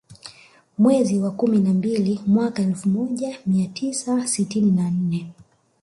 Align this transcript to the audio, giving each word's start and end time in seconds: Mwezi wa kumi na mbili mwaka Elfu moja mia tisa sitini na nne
Mwezi 0.77 1.19
wa 1.19 1.31
kumi 1.31 1.59
na 1.59 1.73
mbili 1.73 2.19
mwaka 2.27 2.61
Elfu 2.61 2.89
moja 2.89 3.37
mia 3.45 3.67
tisa 3.67 4.27
sitini 4.27 4.71
na 4.71 4.91
nne 4.91 5.27